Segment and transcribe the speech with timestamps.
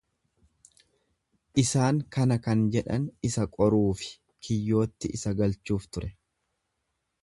[1.63, 4.13] Isaan kana kan jedhan isa qoruufi
[4.49, 6.15] kiyyootti isa galchuuf ture.